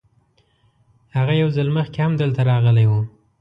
هغه 1.15 1.33
یو 1.41 1.49
ځل 1.57 1.67
مخکې 1.77 1.99
هم 2.05 2.13
دلته 2.21 2.41
راغلی 2.51 2.85
و. 2.87 2.91